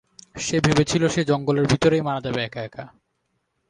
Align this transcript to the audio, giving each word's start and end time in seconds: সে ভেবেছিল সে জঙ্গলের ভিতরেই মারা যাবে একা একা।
সে 0.35 0.57
ভেবেছিল 0.65 1.03
সে 1.07 1.21
জঙ্গলের 1.23 1.65
ভিতরেই 1.71 2.05
মারা 2.07 2.21
যাবে 2.25 2.39
একা 2.43 2.61
একা। 2.63 2.83